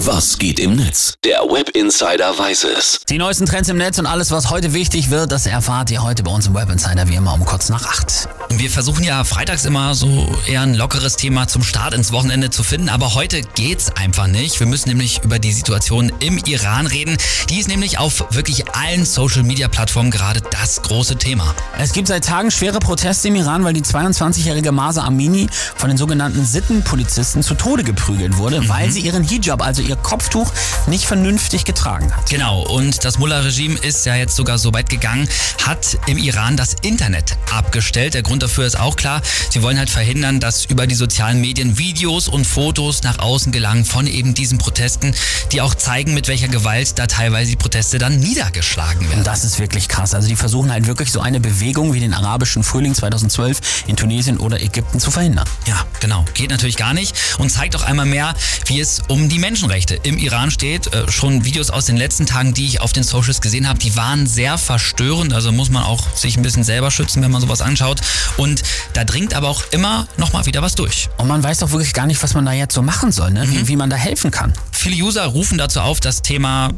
Was 0.00 0.36
geht 0.38 0.60
im 0.60 0.76
Netz? 0.76 1.14
Der 1.24 1.38
Web 1.40 1.70
Insider 1.70 2.38
weiß 2.38 2.64
es. 2.64 3.00
Die 3.08 3.16
neuesten 3.16 3.46
Trends 3.46 3.70
im 3.70 3.78
Netz 3.78 3.98
und 3.98 4.04
alles, 4.04 4.30
was 4.30 4.50
heute 4.50 4.74
wichtig 4.74 5.08
wird, 5.08 5.32
das 5.32 5.46
erfahrt 5.46 5.90
ihr 5.90 6.02
heute 6.02 6.22
bei 6.22 6.30
uns 6.30 6.46
im 6.46 6.54
Web 6.54 6.70
Insider 6.70 7.08
wie 7.08 7.14
immer 7.14 7.32
um 7.32 7.46
kurz 7.46 7.70
nach 7.70 7.86
acht. 7.86 8.28
Wir 8.50 8.70
versuchen 8.70 9.04
ja 9.04 9.24
freitags 9.24 9.64
immer 9.64 9.94
so 9.94 10.28
eher 10.46 10.60
ein 10.60 10.74
lockeres 10.74 11.16
Thema 11.16 11.48
zum 11.48 11.62
Start 11.62 11.94
ins 11.94 12.12
Wochenende 12.12 12.50
zu 12.50 12.62
finden, 12.62 12.88
aber 12.90 13.14
heute 13.14 13.40
geht's 13.40 13.90
einfach 13.96 14.26
nicht. 14.26 14.60
Wir 14.60 14.66
müssen 14.66 14.90
nämlich 14.90 15.22
über 15.24 15.38
die 15.38 15.52
Situation 15.52 16.12
im 16.20 16.38
Iran 16.38 16.86
reden. 16.86 17.16
Die 17.48 17.58
ist 17.58 17.68
nämlich 17.68 17.98
auf 17.98 18.26
wirklich 18.30 18.68
allen 18.74 19.04
Social 19.04 19.42
Media 19.42 19.68
Plattformen 19.68 20.10
gerade 20.10 20.42
das 20.42 20.82
große 20.82 21.16
Thema. 21.16 21.54
Es 21.78 21.92
gibt 21.92 22.08
seit 22.08 22.24
Tagen 22.24 22.50
schwere 22.50 22.80
Proteste 22.80 23.28
im 23.28 23.36
Iran, 23.36 23.64
weil 23.64 23.72
die 23.72 23.82
22-jährige 23.82 24.72
Masa 24.72 25.04
Amini 25.04 25.48
von 25.74 25.88
den 25.88 25.96
sogenannten 25.96 26.44
Sittenpolizisten 26.44 27.42
zu 27.42 27.54
Tode 27.54 27.82
geprügelt 27.82 28.36
wurde, 28.36 28.60
mhm. 28.60 28.68
weil 28.68 28.90
sie 28.90 29.00
ihren 29.00 29.24
Hijab, 29.24 29.64
also 29.64 29.85
ihr 29.86 29.96
Kopftuch, 29.96 30.52
nicht 30.86 31.04
vernünftig 31.04 31.64
getragen 31.64 32.14
hat. 32.14 32.28
Genau, 32.28 32.62
und 32.62 33.04
das 33.04 33.18
Mullah-Regime 33.18 33.78
ist 33.78 34.06
ja 34.06 34.14
jetzt 34.16 34.36
sogar 34.36 34.58
so 34.58 34.72
weit 34.72 34.88
gegangen, 34.88 35.28
hat 35.64 35.98
im 36.06 36.18
Iran 36.18 36.56
das 36.56 36.74
Internet 36.82 37.36
abgestellt. 37.52 38.14
Der 38.14 38.22
Grund 38.22 38.42
dafür 38.42 38.66
ist 38.66 38.78
auch 38.78 38.96
klar, 38.96 39.22
sie 39.50 39.62
wollen 39.62 39.78
halt 39.78 39.90
verhindern, 39.90 40.40
dass 40.40 40.64
über 40.64 40.86
die 40.86 40.94
sozialen 40.94 41.40
Medien 41.40 41.78
Videos 41.78 42.28
und 42.28 42.44
Fotos 42.46 43.02
nach 43.02 43.18
außen 43.18 43.52
gelangen 43.52 43.84
von 43.84 44.06
eben 44.06 44.34
diesen 44.34 44.58
Protesten, 44.58 45.14
die 45.52 45.60
auch 45.60 45.74
zeigen, 45.74 46.14
mit 46.14 46.28
welcher 46.28 46.48
Gewalt 46.48 46.98
da 46.98 47.06
teilweise 47.06 47.50
die 47.50 47.56
Proteste 47.56 47.98
dann 47.98 48.18
niedergeschlagen 48.18 49.08
werden. 49.08 49.24
Das 49.24 49.44
ist 49.44 49.58
wirklich 49.58 49.88
krass. 49.88 50.14
Also 50.14 50.28
die 50.28 50.36
versuchen 50.36 50.72
halt 50.72 50.86
wirklich 50.86 51.12
so 51.12 51.20
eine 51.20 51.40
Bewegung 51.40 51.94
wie 51.94 52.00
den 52.00 52.14
arabischen 52.14 52.62
Frühling 52.62 52.94
2012 52.94 53.84
in 53.86 53.96
Tunesien 53.96 54.38
oder 54.38 54.60
Ägypten 54.60 55.00
zu 55.00 55.10
verhindern. 55.10 55.48
Ja, 55.66 55.84
genau. 56.00 56.24
Geht 56.34 56.50
natürlich 56.50 56.76
gar 56.76 56.94
nicht 56.94 57.16
und 57.38 57.50
zeigt 57.50 57.76
auch 57.76 57.82
einmal 57.82 58.06
mehr, 58.06 58.34
wie 58.66 58.80
es 58.80 59.02
um 59.08 59.28
die 59.28 59.38
Menschenrechte 59.38 59.75
im 60.02 60.18
Iran 60.18 60.50
steht. 60.50 60.92
Äh, 60.92 61.10
schon 61.10 61.44
Videos 61.44 61.70
aus 61.70 61.84
den 61.86 61.96
letzten 61.96 62.26
Tagen, 62.26 62.54
die 62.54 62.66
ich 62.66 62.80
auf 62.80 62.92
den 62.92 63.02
Socials 63.02 63.40
gesehen 63.40 63.68
habe, 63.68 63.78
die 63.78 63.94
waren 63.96 64.26
sehr 64.26 64.58
verstörend. 64.58 65.32
Also 65.32 65.52
muss 65.52 65.70
man 65.70 65.82
auch 65.82 66.14
sich 66.14 66.36
ein 66.36 66.42
bisschen 66.42 66.64
selber 66.64 66.90
schützen, 66.90 67.22
wenn 67.22 67.30
man 67.30 67.40
sowas 67.40 67.60
anschaut. 67.60 68.00
Und 68.36 68.62
da 68.94 69.04
dringt 69.04 69.34
aber 69.34 69.48
auch 69.48 69.62
immer 69.70 70.08
noch 70.16 70.32
mal 70.32 70.46
wieder 70.46 70.62
was 70.62 70.74
durch. 70.74 71.08
Und 71.18 71.28
man 71.28 71.42
weiß 71.42 71.58
doch 71.58 71.70
wirklich 71.70 71.92
gar 71.92 72.06
nicht, 72.06 72.22
was 72.22 72.34
man 72.34 72.46
da 72.46 72.52
jetzt 72.52 72.74
so 72.74 72.82
machen 72.82 73.12
soll, 73.12 73.30
ne? 73.30 73.48
wie, 73.48 73.58
mhm. 73.58 73.68
wie 73.68 73.76
man 73.76 73.90
da 73.90 73.96
helfen 73.96 74.30
kann. 74.30 74.52
Viele 74.72 74.96
User 74.96 75.24
rufen 75.26 75.58
dazu 75.58 75.80
auf, 75.80 76.00
das 76.00 76.22
Thema 76.22 76.72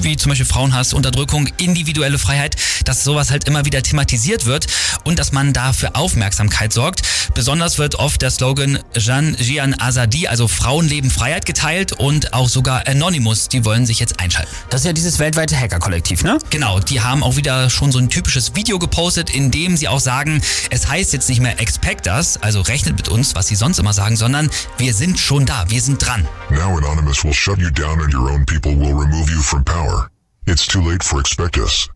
wie 0.00 0.16
zum 0.16 0.30
Beispiel 0.30 0.46
Frauenhass, 0.46 0.92
Unterdrückung, 0.92 1.48
individuelle 1.58 2.18
Freiheit, 2.18 2.56
dass 2.84 3.04
sowas 3.04 3.30
halt 3.30 3.44
immer 3.48 3.64
wieder 3.64 3.82
thematisiert 3.82 4.46
wird 4.46 4.66
und 5.04 5.18
dass 5.18 5.32
man 5.32 5.52
da 5.52 5.72
für 5.72 5.94
Aufmerksamkeit 5.94 6.72
sorgt. 6.72 7.02
Besonders 7.34 7.78
wird 7.78 7.96
oft 7.96 8.22
der 8.22 8.30
Slogan 8.30 8.78
Jean 8.96 9.36
Jian 9.38 9.74
Azadi, 9.78 10.28
also 10.28 10.48
Frauenleben 10.48 11.10
Freiheit 11.10 11.46
geteilt 11.46 11.92
und 11.92 12.32
auch 12.32 12.48
sogar 12.48 12.86
Anonymous, 12.86 13.48
die 13.48 13.64
wollen 13.64 13.86
sich 13.86 13.98
jetzt 13.98 14.20
einschalten. 14.20 14.50
Das 14.70 14.82
ist 14.82 14.86
ja 14.86 14.92
dieses 14.92 15.18
weltweite 15.18 15.58
Hacker-Kollektiv, 15.58 16.22
ne? 16.22 16.38
Genau, 16.50 16.80
die 16.80 17.00
haben 17.00 17.22
auch 17.22 17.36
wieder 17.36 17.70
schon 17.70 17.92
so 17.92 17.98
ein 17.98 18.08
typisches 18.08 18.54
Video 18.54 18.78
gepostet, 18.78 19.30
in 19.30 19.50
dem 19.50 19.76
sie 19.76 19.88
auch 19.88 20.00
sagen, 20.00 20.40
es 20.70 20.88
heißt 20.88 21.12
jetzt 21.12 21.28
nicht 21.28 21.40
mehr 21.40 21.60
expect 21.60 22.06
us, 22.06 22.36
also 22.38 22.60
rechnet 22.60 22.96
mit 22.96 23.08
uns, 23.08 23.34
was 23.34 23.48
sie 23.48 23.56
sonst 23.56 23.78
immer 23.78 23.92
sagen, 23.92 24.16
sondern 24.16 24.50
wir 24.78 24.94
sind 24.94 25.18
schon 25.18 25.46
da, 25.46 25.64
wir 25.68 25.80
sind 25.80 26.04
dran. 26.04 26.26
Now 26.50 26.76
Anonymous 26.76 27.24
will 27.24 27.34
shut 27.34 27.58
you 27.58 27.70
down 27.70 28.00
and 28.00 28.14
your 28.14 28.30
own 28.30 28.44
people 28.46 28.76
will 28.76 28.94
remove 28.94 29.30
you 29.30 29.42
from 29.42 29.55
from 29.56 29.64
power. 29.64 30.10
It's 30.46 30.66
too 30.66 30.82
late 30.82 31.02
for 31.02 31.18
expect 31.18 31.56
us. 31.56 31.88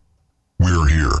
We're 0.57 0.87
here. 0.87 1.11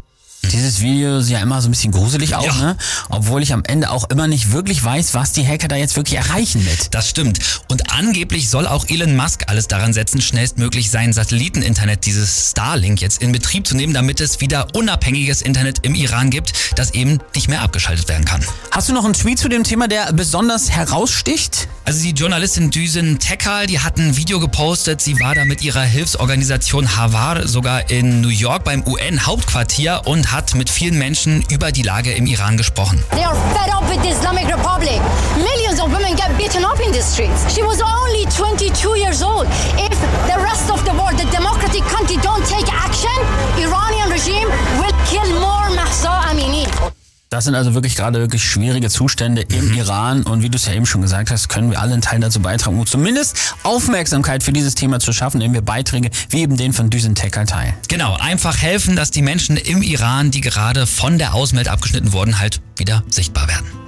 Dieses 0.43 0.81
Video 0.81 1.19
ist 1.19 1.29
ja 1.29 1.39
immer 1.39 1.61
so 1.61 1.67
ein 1.67 1.71
bisschen 1.71 1.91
gruselig 1.91 2.35
auch, 2.35 2.45
ja. 2.45 2.53
ne? 2.53 2.77
Obwohl 3.09 3.43
ich 3.43 3.53
am 3.53 3.63
Ende 3.63 3.91
auch 3.91 4.09
immer 4.09 4.27
nicht 4.27 4.51
wirklich 4.51 4.83
weiß, 4.83 5.13
was 5.13 5.33
die 5.33 5.47
Hacker 5.47 5.67
da 5.67 5.75
jetzt 5.75 5.95
wirklich 5.95 6.17
erreichen 6.17 6.63
mit. 6.63 6.93
Das 6.93 7.07
stimmt. 7.07 7.39
Und 7.69 7.93
angeblich 7.93 8.49
soll 8.49 8.65
auch 8.65 8.85
Elon 8.89 9.15
Musk 9.15 9.43
alles 9.47 9.67
daran 9.67 9.93
setzen, 9.93 10.19
schnellstmöglich 10.19 10.89
sein 10.89 11.13
Satelliteninternet, 11.13 12.05
dieses 12.05 12.49
Starlink, 12.51 13.01
jetzt 13.01 13.21
in 13.21 13.31
Betrieb 13.31 13.67
zu 13.67 13.75
nehmen, 13.75 13.93
damit 13.93 14.19
es 14.19 14.41
wieder 14.41 14.67
unabhängiges 14.73 15.43
Internet 15.43 15.85
im 15.85 15.93
Iran 15.93 16.31
gibt, 16.31 16.53
das 16.75 16.95
eben 16.95 17.19
nicht 17.35 17.47
mehr 17.47 17.61
abgeschaltet 17.61 18.09
werden 18.09 18.25
kann. 18.25 18.43
Hast 18.71 18.89
du 18.89 18.93
noch 18.93 19.05
einen 19.05 19.13
Tweet 19.13 19.37
zu 19.37 19.47
dem 19.47 19.63
Thema, 19.63 19.87
der 19.87 20.11
besonders 20.11 20.71
heraussticht? 20.71 21.67
Also 21.85 22.03
die 22.03 22.11
Journalistin 22.11 22.71
Düsen 22.71 23.19
Tekal, 23.19 23.67
die 23.67 23.79
hat 23.79 23.97
ein 23.97 24.17
Video 24.17 24.39
gepostet. 24.39 25.01
Sie 25.01 25.19
war 25.19 25.35
da 25.35 25.45
mit 25.45 25.61
ihrer 25.61 25.81
Hilfsorganisation 25.81 26.95
Havar 26.95 27.47
sogar 27.47 27.91
in 27.91 28.21
New 28.21 28.29
York 28.29 28.63
beim 28.63 28.83
UN-Hauptquartier 28.87 30.01
und 30.05 30.30
hat 30.31 30.55
mit 30.55 30.69
vielen 30.69 30.97
Menschen 30.97 31.43
über 31.49 31.71
die 31.71 31.81
Lage 31.81 32.11
im 32.11 32.25
Iran 32.25 32.55
gesprochen. 32.55 33.03
They 33.11 33.23
are 33.23 33.35
fed 33.53 33.73
up 33.73 33.83
with 33.89 34.01
the 34.01 34.09
Islamic 34.09 34.47
Republic. 34.47 35.01
Millions 35.35 35.79
of 35.81 35.91
women 35.91 36.15
get 36.15 36.35
beaten 36.37 36.63
up 36.63 36.79
in 36.79 36.91
the 36.93 37.01
streets. 37.01 37.53
She 37.53 37.61
was 37.61 37.81
only 37.81 38.25
22 38.25 38.95
years 38.95 39.21
old. 39.21 39.47
If 39.77 39.99
the 40.27 40.39
rest 40.41 40.71
of 40.71 40.83
the 40.85 40.93
world, 40.93 41.17
the 41.17 41.29
democratic 41.31 41.83
country 41.83 42.15
Das 47.33 47.45
sind 47.45 47.55
also 47.55 47.73
wirklich 47.73 47.95
gerade 47.95 48.19
wirklich 48.19 48.43
schwierige 48.43 48.89
Zustände 48.89 49.43
im 49.43 49.69
mhm. 49.69 49.73
Iran 49.75 50.23
und 50.23 50.43
wie 50.43 50.49
du 50.49 50.57
es 50.57 50.65
ja 50.65 50.73
eben 50.73 50.85
schon 50.85 51.01
gesagt 51.01 51.31
hast, 51.31 51.47
können 51.47 51.71
wir 51.71 51.79
alle 51.79 51.93
einen 51.93 52.01
Teil 52.01 52.19
dazu 52.19 52.41
beitragen, 52.41 52.77
um 52.77 52.85
zumindest 52.85 53.55
Aufmerksamkeit 53.63 54.43
für 54.43 54.51
dieses 54.51 54.75
Thema 54.75 54.99
zu 54.99 55.13
schaffen, 55.13 55.39
indem 55.39 55.53
wir 55.53 55.61
Beiträge 55.61 56.09
wie 56.29 56.41
eben 56.41 56.57
den 56.57 56.73
von 56.73 56.89
Düsen 56.89 57.15
Tekal 57.15 57.45
teilen. 57.45 57.73
Genau, 57.87 58.17
einfach 58.17 58.61
helfen, 58.61 58.97
dass 58.97 59.11
die 59.11 59.21
Menschen 59.21 59.55
im 59.55 59.81
Iran, 59.81 60.31
die 60.31 60.41
gerade 60.41 60.85
von 60.85 61.17
der 61.17 61.33
Außenwelt 61.33 61.69
abgeschnitten 61.69 62.11
wurden, 62.11 62.37
halt 62.37 62.59
wieder 62.75 63.01
sichtbar 63.07 63.47
werden. 63.47 63.80